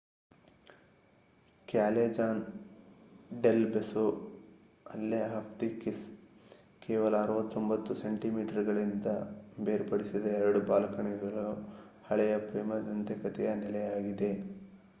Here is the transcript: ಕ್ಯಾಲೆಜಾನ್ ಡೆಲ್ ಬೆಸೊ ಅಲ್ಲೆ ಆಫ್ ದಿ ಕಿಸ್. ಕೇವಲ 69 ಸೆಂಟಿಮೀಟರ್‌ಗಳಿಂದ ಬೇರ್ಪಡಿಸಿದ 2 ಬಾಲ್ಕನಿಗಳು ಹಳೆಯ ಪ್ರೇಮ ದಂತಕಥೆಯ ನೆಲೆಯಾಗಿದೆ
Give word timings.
ಕ್ಯಾಲೆಜಾನ್ 1.67 2.39
ಡೆಲ್ 3.43 3.65
ಬೆಸೊ 3.65 4.05
ಅಲ್ಲೆ 4.85 5.19
ಆಫ್ 5.31 5.51
ದಿ 5.59 5.69
ಕಿಸ್. 5.75 6.01
ಕೇವಲ 6.81 7.13
69 7.25 7.97
ಸೆಂಟಿಮೀಟರ್‌ಗಳಿಂದ 8.01 9.11
ಬೇರ್ಪಡಿಸಿದ 9.67 10.25
2 10.39 10.63
ಬಾಲ್ಕನಿಗಳು 10.71 11.45
ಹಳೆಯ 12.09 12.35
ಪ್ರೇಮ 12.49 12.79
ದಂತಕಥೆಯ 12.87 13.51
ನೆಲೆಯಾಗಿದೆ 13.61 14.31